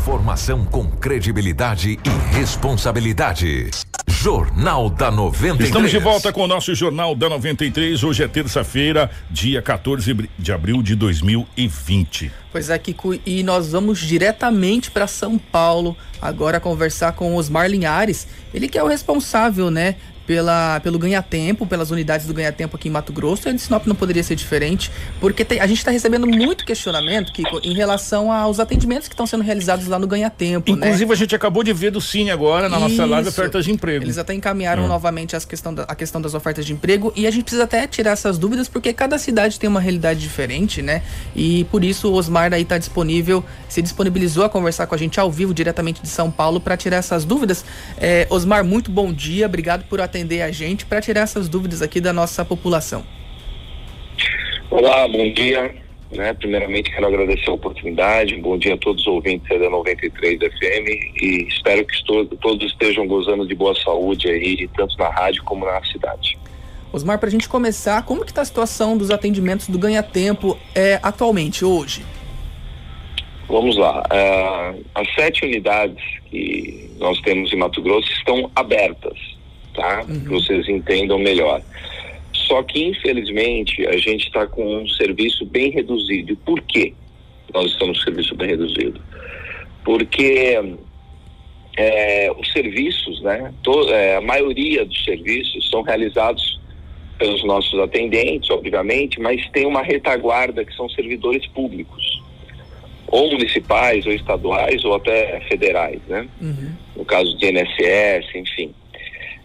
[0.00, 3.68] Informação com credibilidade e responsabilidade.
[4.08, 5.68] Jornal da 93.
[5.68, 8.02] Estamos de volta com o nosso Jornal da 93.
[8.02, 12.32] Hoje é terça-feira, dia 14 de abril de 2020.
[12.50, 18.26] Pois é, Kiko, e nós vamos diretamente para São Paulo agora conversar com Osmar Linhares.
[18.54, 19.96] Ele que é o responsável, né,
[20.30, 23.84] pela, pelo ganha-tempo, pelas unidades do ganha-tempo aqui em Mato Grosso, e a de Sinop
[23.84, 24.88] não poderia ser diferente,
[25.18, 29.26] porque tem, a gente está recebendo muito questionamento, Kiko, em relação aos atendimentos que estão
[29.26, 30.70] sendo realizados lá no ganha-tempo.
[30.70, 30.86] Né?
[30.86, 31.12] Inclusive, né?
[31.12, 32.90] a gente acabou de ver do Cine agora, na Isso.
[32.90, 34.04] nossa live, ofertas de emprego.
[34.04, 34.86] Eles até encaminharam hum.
[34.86, 37.88] novamente as questão da, a questão das ofertas de emprego, e a gente precisa até
[37.88, 41.02] tirar essas dúvidas, porque cada cidade tem uma realidade diferente, né?
[41.34, 45.18] E por isso o Osmar aí está disponível, se disponibilizou a conversar com a gente
[45.18, 47.64] ao vivo, diretamente de São Paulo, para tirar essas dúvidas.
[47.98, 51.80] É, Osmar, muito bom dia, obrigado por atender atender a gente para tirar essas dúvidas
[51.80, 53.04] aqui da nossa população.
[54.70, 55.74] Olá, bom dia.
[56.12, 61.22] Né, primeiramente quero agradecer a oportunidade, bom dia a todos os ouvintes da 93 FM
[61.22, 62.04] e espero que
[62.40, 66.36] todos estejam gozando de boa saúde aí, tanto na rádio como na cidade.
[66.92, 70.58] Osmar, para a gente começar, como que está a situação dos atendimentos do Ganha Tempo
[70.74, 72.04] é, atualmente, hoje?
[73.48, 74.02] Vamos lá.
[74.02, 79.39] Uh, as sete unidades que nós temos em Mato Grosso estão abertas
[79.80, 80.04] tá?
[80.06, 80.24] Uhum.
[80.24, 81.62] Vocês entendam melhor.
[82.32, 86.36] Só que, infelizmente, a gente está com um serviço bem reduzido.
[86.36, 86.92] Por quê
[87.52, 89.00] nós estamos com serviço bem reduzido?
[89.84, 90.58] Porque
[91.76, 96.60] é, os serviços, né, to, é, a maioria dos serviços são realizados
[97.18, 102.22] pelos nossos atendentes, obviamente, mas tem uma retaguarda que são servidores públicos,
[103.06, 106.28] ou municipais, ou estaduais, ou até federais, né?
[106.40, 106.72] Uhum.
[106.96, 108.74] No caso do INSS, enfim.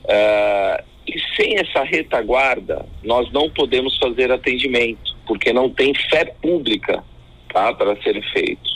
[0.06, 7.04] Uh, e sem essa retaguarda, nós não podemos fazer atendimento, porque não tem fé pública
[7.52, 8.70] tá, para ser feito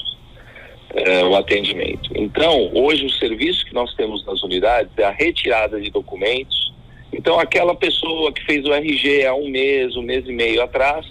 [0.93, 2.11] uh, o atendimento.
[2.15, 6.73] Então, hoje, o serviço que nós temos nas unidades é a retirada de documentos.
[7.13, 11.05] Então, aquela pessoa que fez o RG há um mês, um mês e meio atrás,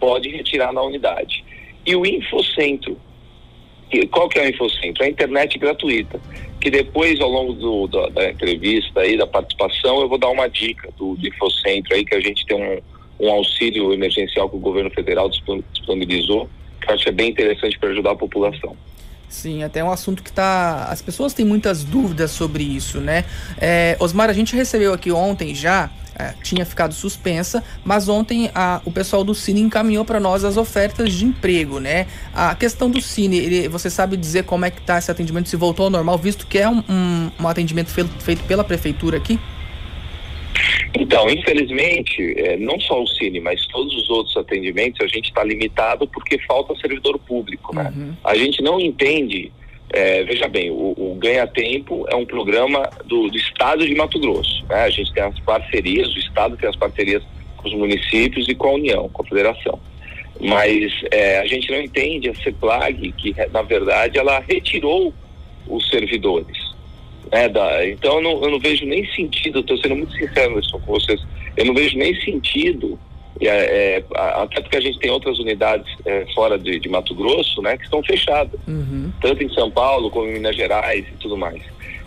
[0.00, 1.44] pode retirar na unidade.
[1.84, 2.98] E o Infocentro,
[4.10, 5.02] qual que é o Infocentro?
[5.02, 6.18] É a internet gratuita
[6.62, 10.48] que depois, ao longo do, da, da, entrevista aí, da participação, eu vou dar uma
[10.48, 14.60] dica do, do Infocentro aí, que a gente tem um, um auxílio emergencial que o
[14.60, 16.48] governo federal disponibilizou,
[16.80, 18.76] que eu acho que é bem interessante para ajudar a população.
[19.28, 20.84] Sim, até um assunto que tá.
[20.88, 23.24] As pessoas têm muitas dúvidas sobre isso, né?
[23.60, 28.80] É, Osmar, a gente recebeu aqui ontem já é, tinha ficado suspensa, mas ontem a,
[28.84, 32.06] o pessoal do Cine encaminhou para nós as ofertas de emprego, né?
[32.34, 35.56] A questão do Cine, ele, você sabe dizer como é que tá esse atendimento, se
[35.56, 39.38] voltou ao normal, visto que é um, um, um atendimento feito, feito pela prefeitura aqui?
[40.94, 45.42] Então, infelizmente, é, não só o Cine, mas todos os outros atendimentos, a gente está
[45.42, 47.92] limitado porque falta servidor público, né?
[47.96, 48.14] Uhum.
[48.22, 49.50] A gente não entende
[49.92, 54.18] é, veja bem, o, o, Ganha Tempo é um programa do, do Estado de Mato
[54.18, 54.64] Grosso.
[54.68, 54.84] Né?
[54.84, 57.22] A gente tem as parcerias, o Estado tem as parcerias
[57.58, 59.78] com os municípios e com a União, com a Federação.
[60.40, 65.12] Mas é, a gente não entende a CEPLAG, que na verdade ela retirou
[65.68, 66.72] os servidores.
[67.30, 70.80] Né, da, então eu não, eu não, vejo nem sentido, estou sendo muito sincero com
[70.80, 71.20] vocês,
[71.56, 72.98] eu não vejo nem sentido
[73.48, 77.60] é, é, até porque a gente tem outras unidades é, fora de, de, Mato Grosso,
[77.62, 79.12] né, que estão fechadas, uhum.
[79.20, 81.62] tanto em São Paulo como em Minas Gerais e tudo mais.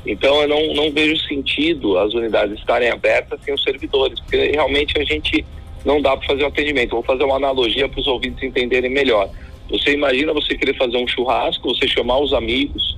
[0.06, 5.00] Então eu não, não vejo sentido as unidades estarem abertas sem os servidores, porque realmente
[5.00, 5.46] a gente
[5.84, 6.92] não dá para fazer o atendimento.
[6.92, 9.30] Vou fazer uma analogia para os ouvintes entenderem melhor.
[9.70, 12.98] Você imagina você querer fazer um churrasco, você chamar os amigos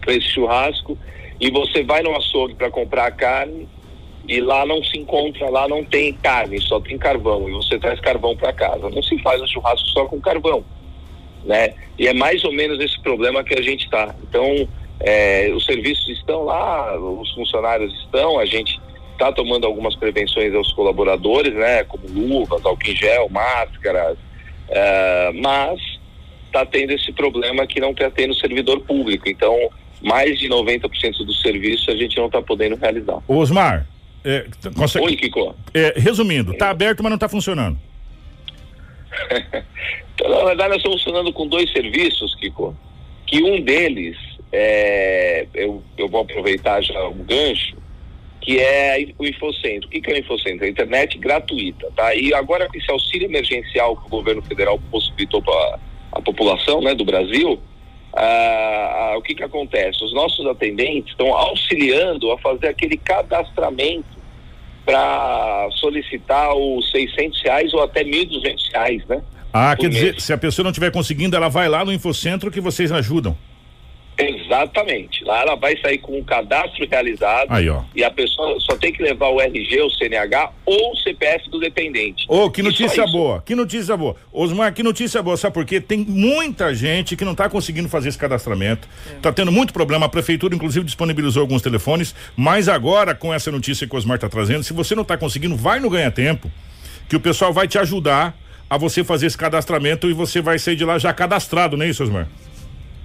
[0.00, 0.98] para esse churrasco
[1.40, 3.68] e você vai no açougue para comprar a carne
[4.26, 8.00] e lá não se encontra, lá não tem carne, só tem carvão, e você traz
[8.00, 8.88] carvão para casa.
[8.90, 10.64] Não se faz o churrasco só com carvão,
[11.44, 11.74] né?
[11.98, 14.14] E é mais ou menos esse problema que a gente está.
[14.22, 14.68] Então,
[15.00, 18.80] é, os serviços estão lá, os funcionários estão, a gente
[19.12, 21.84] está tomando algumas prevenções aos colaboradores, né?
[21.84, 24.16] Como luvas, álcool em gel, máscaras,
[24.68, 25.80] é, mas
[26.46, 29.28] está tendo esse problema que não está tendo servidor público.
[29.28, 29.70] Então,
[30.02, 33.18] mais de 90% do serviço a gente não está podendo realizar.
[33.26, 33.86] Osmar,
[34.24, 35.04] é, consegue...
[35.04, 35.54] Oi, Kiko.
[35.72, 37.78] É, resumindo, está aberto, mas não está funcionando.
[40.14, 42.76] então, na verdade, nós estamos funcionando com dois serviços, Kiko.
[43.26, 44.16] Que um deles,
[44.50, 47.76] é, eu, eu vou aproveitar já o gancho,
[48.40, 49.88] que é o Infocentro.
[49.88, 50.64] O que, que é o Infocentro?
[50.64, 52.14] A internet gratuita, tá?
[52.14, 55.78] E agora com esse auxílio emergencial que o governo federal possibilitou para
[56.12, 57.58] a população né, do Brasil,
[58.16, 60.04] ah, ah, o que, que acontece?
[60.04, 64.13] Os nossos atendentes estão auxiliando a fazer aquele cadastramento
[64.84, 69.22] para solicitar os 600 reais ou até 1.200 reais, né?
[69.52, 69.94] Ah, quer mês.
[69.94, 73.36] dizer, se a pessoa não estiver conseguindo, ela vai lá no Infocentro que vocês ajudam.
[74.16, 75.24] Exatamente.
[75.24, 77.82] Lá ela vai sair com um cadastro realizado Aí, ó.
[77.94, 81.58] e a pessoa só tem que levar o RG, o CNH ou o CPF do
[81.58, 82.24] dependente.
[82.28, 84.16] Ô, que E só notícia boa, que notícia boa.
[84.32, 85.80] Osmar, que notícia boa, sabe por quê?
[85.80, 88.88] Tem muita gente que não está conseguindo fazer esse cadastramento,
[89.20, 93.86] tá tendo muito problema, a prefeitura inclusive disponibilizou alguns telefones, mas agora com essa notícia
[93.86, 96.50] que o Osmar está trazendo, se você não está conseguindo, vai no Ganha Tempo,
[97.08, 98.36] que o pessoal vai te ajudar
[98.68, 101.88] a você fazer esse cadastramento e você vai sair de lá já cadastrado, não é
[101.88, 102.28] isso, Osmar?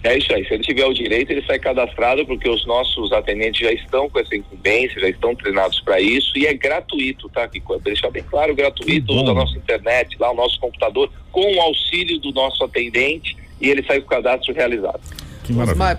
[0.04, 0.46] É isso aí.
[0.46, 4.20] Se ele tiver o direito, ele sai cadastrado, porque os nossos atendentes já estão com
[4.20, 7.74] essa incumbência, já estão treinados para isso e é gratuito, tá, Kiko?
[7.74, 11.62] Pra deixar bem claro, gratuito, usa a nossa internet, lá o nosso computador, com o
[11.62, 15.02] auxílio do nosso atendente e ele sai com o cadastro realizado.
[15.44, 15.74] Que maravilha.
[15.74, 15.98] Osmar,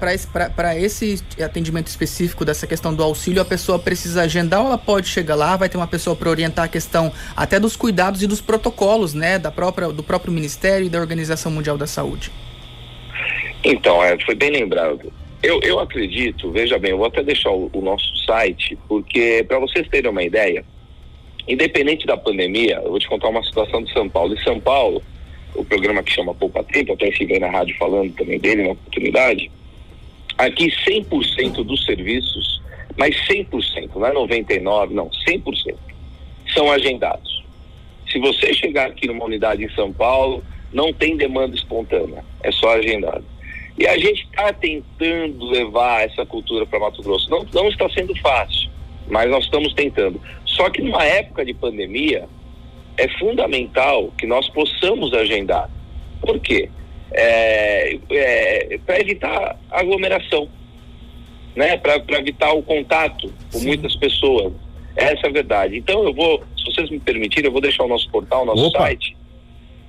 [0.57, 5.09] para esse atendimento específico dessa questão do auxílio, a pessoa precisa agendar ou ela pode
[5.09, 8.41] chegar lá, vai ter uma pessoa para orientar a questão até dos cuidados e dos
[8.41, 12.31] protocolos, né, da própria, do próprio Ministério e da Organização Mundial da Saúde.
[13.63, 15.13] Então, é, foi bem lembrado.
[15.43, 19.59] Eu, eu acredito, veja bem, eu vou até deixar o, o nosso site, porque para
[19.59, 20.65] vocês terem uma ideia,
[21.49, 24.35] independente da pandemia, eu vou te contar uma situação de São Paulo.
[24.35, 25.03] Em São Paulo,
[25.55, 29.51] o programa que chama Poupa Tempo, até estive na rádio falando também dele na oportunidade,
[30.37, 32.63] aqui 100% dos serviços,
[32.97, 35.75] mas 100%, não é 99%, não, 100%
[36.55, 37.43] são agendados.
[38.11, 42.75] Se você chegar aqui numa unidade em São Paulo, não tem demanda espontânea, é só
[42.75, 43.25] agendado.
[43.81, 47.31] E a gente está tentando levar essa cultura para Mato Grosso.
[47.31, 48.71] Não, não está sendo fácil,
[49.09, 50.21] mas nós estamos tentando.
[50.45, 52.29] Só que numa época de pandemia,
[52.99, 55.71] é fundamental que nós possamos agendar.
[56.21, 56.69] Por quê?
[57.13, 57.99] É,
[58.85, 60.47] para evitar aglomeração,
[61.57, 61.79] né?
[61.79, 63.69] Para evitar o contato com Sim.
[63.69, 64.53] muitas pessoas.
[64.95, 65.79] Essa é a verdade.
[65.79, 68.67] Então eu vou, se vocês me permitirem, eu vou deixar o nosso portal, o nosso
[68.67, 68.81] Opa.
[68.81, 69.17] site,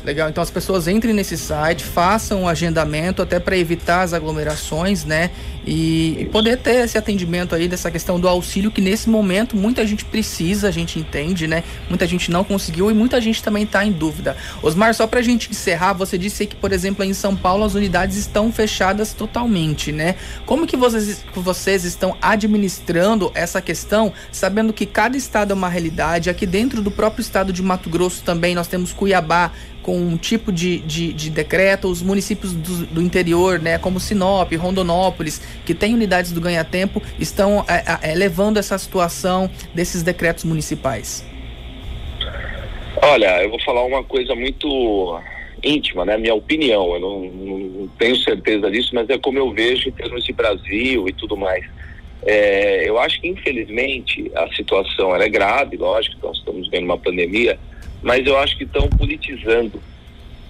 [0.02, 5.04] Legal, então as pessoas entrem nesse site, façam o agendamento até para evitar as aglomerações,
[5.04, 5.30] né?
[5.66, 10.04] E, poder ter esse atendimento aí dessa questão do auxílio que nesse momento muita gente
[10.04, 11.62] precisa, a gente entende, né?
[11.88, 14.36] Muita gente não conseguiu e muita gente também está em dúvida.
[14.62, 18.16] Osmar, só pra gente encerrar, você disse que, por exemplo, em São Paulo as unidades
[18.16, 20.14] estão fechadas totalmente, né?
[20.46, 26.30] Como que vocês, vocês estão administrando essa questão, sabendo que cada estado é uma realidade,
[26.30, 29.52] aqui dentro do próprio estado de Mato Grosso também nós temos Cuiabá
[29.82, 34.52] com um tipo de, de, de decreto, os municípios do, do interior, né, como Sinop,
[34.52, 41.24] Rondonópolis, que tem unidades do ganha-tempo, estão é, é, levando essa situação desses decretos municipais?
[43.02, 45.20] Olha, eu vou falar uma coisa muito
[45.62, 46.16] íntima, né?
[46.16, 50.24] Minha opinião, eu não, não tenho certeza disso, mas é como eu vejo em termos
[50.24, 51.64] de Brasil e tudo mais.
[52.22, 57.58] É, eu acho que infelizmente a situação é grave, lógico, nós estamos vendo uma pandemia,
[58.02, 59.82] mas eu acho que estão politizando,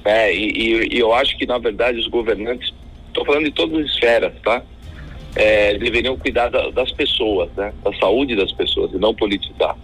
[0.04, 0.34] né?
[0.34, 2.72] E, e, e eu acho que na verdade os governantes,
[3.06, 4.62] estou falando de todas as esferas, tá?
[5.36, 7.72] É, deveriam cuidar da, das pessoas, né?
[7.84, 9.76] Da saúde das pessoas e não politizar.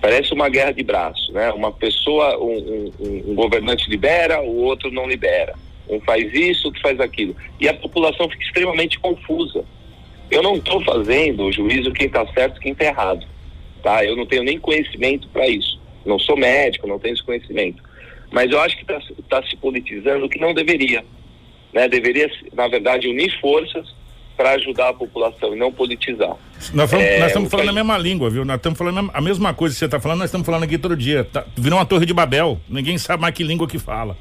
[0.00, 1.52] Parece uma guerra de braços, né?
[1.52, 5.54] Uma pessoa, um, um, um governante libera, o outro não libera.
[5.88, 7.36] Um faz isso, outro faz aquilo.
[7.60, 9.64] E a população fica extremamente confusa.
[10.30, 13.26] Eu não estou fazendo o juízo quem está certo quem está errado,
[13.82, 14.04] tá?
[14.04, 15.80] Eu não tenho nem conhecimento para isso.
[16.06, 17.82] Não sou médico, não tenho esse conhecimento.
[18.30, 21.04] Mas eu acho que está tá se politizando o que não deveria.
[21.72, 21.86] Né?
[21.88, 23.86] Deveria, na verdade, unir forças
[24.42, 26.36] para ajudar a população e não politizar.
[26.74, 28.44] Nós, É, nós estamos falando a mesma língua, viu?
[28.44, 30.96] Nós estamos falando a mesma coisa que você está falando, nós estamos falando aqui todo
[30.96, 31.22] dia.
[31.22, 32.58] Tá, virou uma torre de Babel.
[32.68, 34.16] Ninguém sabe mais que língua que fala.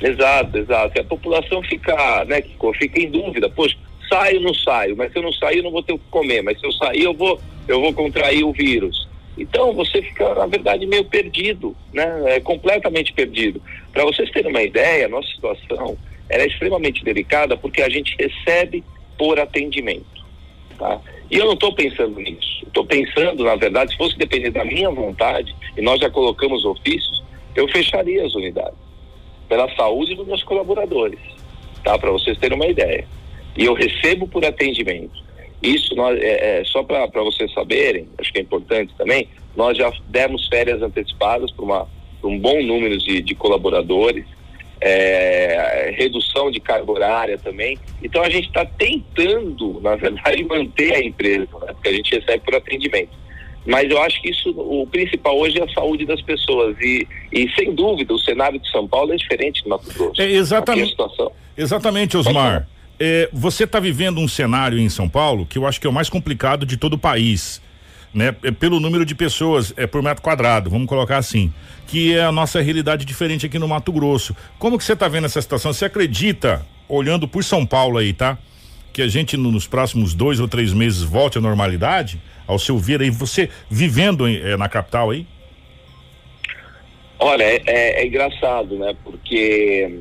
[0.00, 0.92] Exato, exato.
[0.96, 2.40] E a população fica, né,
[2.78, 3.50] fica em dúvida.
[3.50, 3.76] Poxa,
[4.08, 4.96] saio ou não saio?
[4.96, 6.42] Mas se eu não sair, eu não vou ter o que comer.
[6.42, 9.08] Mas se eu sair, eu vou, eu vou contrair o vírus.
[9.36, 12.36] Então você fica, na verdade, meio perdido, né?
[12.36, 13.60] É completamente perdido.
[13.92, 18.84] Para vocês terem uma ideia, a nossa situação é extremamente delicada porque a gente recebe
[19.18, 20.24] por atendimento.
[20.78, 21.00] Tá?
[21.30, 22.64] E eu não estou pensando nisso.
[22.66, 27.22] Estou pensando, na verdade, se fosse depender da minha vontade, e nós já colocamos ofícios,
[27.54, 28.78] eu fecharia as unidades.
[29.48, 31.20] Pela saúde dos meus colaboradores.
[31.82, 31.98] Tá?
[31.98, 33.06] Para vocês terem uma ideia.
[33.56, 35.24] E eu recebo por atendimento.
[35.62, 39.90] Isso nós, é, é, só para vocês saberem, acho que é importante também, nós já
[40.08, 41.64] demos férias antecipadas para
[42.22, 44.26] um bom número de, de colaboradores,
[44.80, 47.78] é, redução de carga horária também.
[48.02, 51.72] Então a gente está tentando, na verdade, manter a empresa, né?
[51.72, 53.26] porque a gente recebe por atendimento.
[53.66, 56.76] Mas eu acho que isso, o principal hoje é a saúde das pessoas.
[56.80, 60.22] E, e sem dúvida, o cenário de São Paulo é diferente do Mato Grosso.
[60.22, 60.94] É, exatamente.
[61.56, 62.68] Exatamente, Osmar.
[62.98, 65.92] É, você está vivendo um cenário em São Paulo que eu acho que é o
[65.92, 67.60] mais complicado de todo o país.
[68.16, 71.52] Né, é pelo número de pessoas é por metro quadrado, vamos colocar assim,
[71.86, 74.34] que é a nossa realidade diferente aqui no Mato Grosso.
[74.58, 75.70] Como que você está vendo essa situação?
[75.70, 78.38] Você acredita, olhando por São Paulo aí, tá?
[78.90, 82.18] Que a gente nos próximos dois ou três meses volte à normalidade?
[82.46, 85.26] Ao seu ver aí, você vivendo é, na capital aí?
[87.18, 88.94] Olha, é, é engraçado, né?
[89.04, 90.00] Porque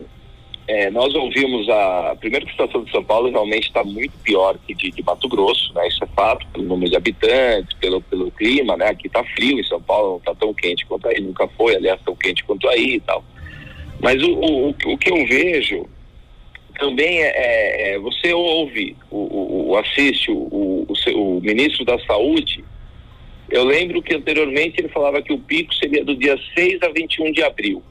[0.68, 2.16] é, nós ouvimos a.
[2.20, 5.28] Primeiro que a situação de São Paulo realmente está muito pior que de, de, Mato
[5.30, 5.88] Grosso, né?
[5.88, 8.88] Isso é fato, pelo número de habitantes, pelo, pelo clima, né?
[8.88, 12.02] Aqui está frio em São Paulo, não está tão quente quanto aí, nunca foi, aliás,
[12.04, 13.24] tão quente quanto aí e tal.
[14.02, 15.88] Mas o, o, o que eu vejo
[16.80, 22.64] também é, é, é você ouve, o, o assiste o, o ministro da Saúde.
[23.52, 27.32] Eu lembro que anteriormente ele falava que o pico seria do dia 6 a 21
[27.32, 27.84] de abril.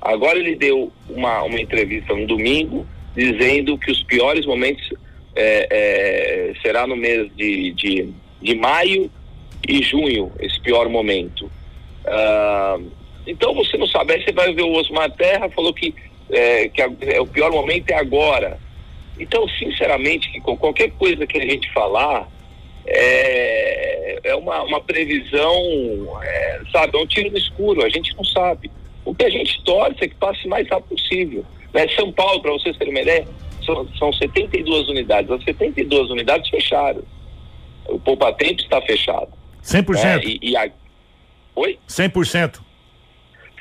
[0.00, 4.88] Agora ele deu uma, uma entrevista no domingo dizendo que os piores momentos
[5.36, 8.08] é, é, será no mês de, de,
[8.40, 9.10] de maio
[9.68, 11.50] e junho, esse pior momento.
[12.04, 12.90] Uh,
[13.26, 15.94] então você não sabe, você vai ver o Osmar Terra, falou que,
[16.30, 18.58] é, que a, é, o pior momento é agora.
[19.18, 22.26] Então, sinceramente, que qualquer coisa que a gente falar,
[22.86, 25.54] é, é uma, uma previsão,
[26.22, 28.70] é, sabe, é um tiro no escuro, a gente não sabe.
[29.04, 31.44] O que a gente torce é que passe mais rápido possível.
[31.72, 31.88] Né?
[31.96, 33.26] São Paulo, para vocês terem uma ideia,
[33.64, 35.30] são, são 72 unidades.
[35.30, 37.02] As 72 unidades fecharam.
[37.88, 39.28] O Poupa Tempo está fechado.
[39.62, 40.02] 100%?
[40.02, 40.20] Né?
[40.24, 40.70] E, e a...
[41.56, 41.78] Oi?
[41.88, 42.60] 100%.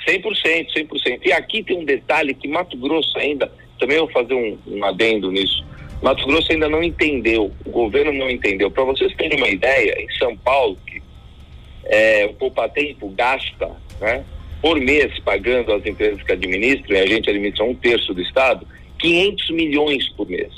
[0.08, 1.20] 100%, 100%.
[1.26, 5.32] E aqui tem um detalhe que Mato Grosso ainda, também vou fazer um, um adendo
[5.32, 5.66] nisso.
[6.02, 8.72] Mato Grosso ainda não entendeu, o governo não entendeu.
[8.72, 11.02] Para vocês terem uma ideia, em São Paulo, que,
[11.86, 13.70] é, o Poupa Tempo gasta,
[14.00, 14.24] né?
[14.62, 18.68] Por mês, pagando as empresas que administram, e a gente administra um terço do Estado,
[19.00, 20.52] 500 milhões por mês.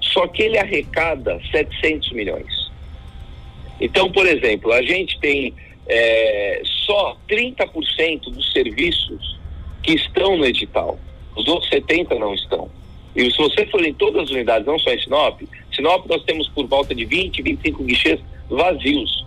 [0.00, 2.70] Só que ele arrecada 700 milhões.
[3.80, 5.54] Então, por exemplo, a gente tem
[5.86, 9.38] é, só 30% dos serviços
[9.82, 10.98] que estão no edital.
[11.36, 12.70] Os outros 70% não estão.
[13.14, 15.42] E se você for em todas as unidades, não só em Sinop,
[15.74, 19.26] Sinop nós temos por volta de 20, 25 guichês vazios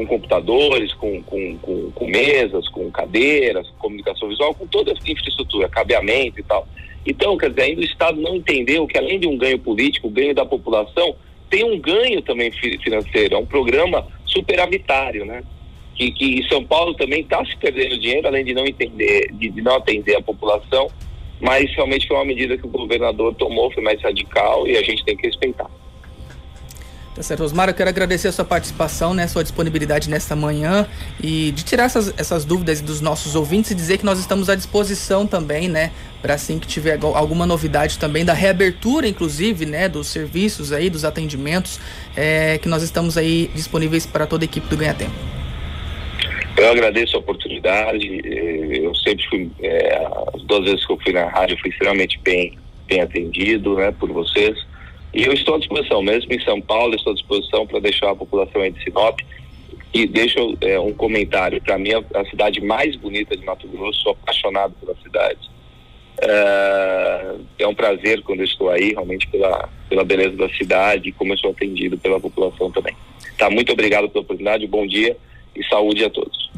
[0.00, 5.68] com computadores, com, com, com, com, mesas, com cadeiras, comunicação visual, com toda a infraestrutura,
[5.68, 6.66] cabeamento e tal.
[7.04, 10.10] Então, quer dizer, ainda o Estado não entendeu que além de um ganho político, o
[10.10, 11.14] ganho da população,
[11.50, 15.42] tem um ganho também financeiro, é um programa superavitário, né?
[15.94, 19.60] Que, que São Paulo também está se perdendo dinheiro, além de não entender, de, de
[19.60, 20.88] não atender a população,
[21.40, 25.04] mas realmente foi uma medida que o governador tomou, foi mais radical e a gente
[25.04, 25.70] tem que respeitar.
[27.20, 30.88] Tá certo, Osmar, eu quero agradecer a sua participação, né, sua disponibilidade nesta manhã
[31.22, 34.54] e de tirar essas, essas dúvidas dos nossos ouvintes e dizer que nós estamos à
[34.54, 40.06] disposição também, né, para assim que tiver alguma novidade também da reabertura, inclusive, né, dos
[40.06, 41.78] serviços aí, dos atendimentos,
[42.16, 45.12] é, que nós estamos aí disponíveis para toda a equipe do Ganha Tempo.
[46.56, 51.12] Eu agradeço a oportunidade, eh, eu sempre fui, é, as duas vezes que eu fui
[51.12, 52.56] na rádio, fui extremamente bem,
[52.88, 54.69] bem atendido, né, por vocês
[55.12, 58.16] e eu estou à disposição, mesmo em São Paulo, estou à disposição para deixar a
[58.16, 59.18] população aí de Sinop
[59.92, 61.60] e deixo é, um comentário.
[61.60, 65.50] Para mim, a, cidade mais bonita de Mato Grosso, sou apaixonado pela cidade.
[66.22, 71.32] É, é um prazer quando estou aí, realmente pela, pela beleza da cidade e como
[71.32, 72.94] eu sou atendido pela população também.
[73.36, 75.16] Tá, muito obrigado pela oportunidade, bom dia
[75.56, 76.50] e saúde a todos.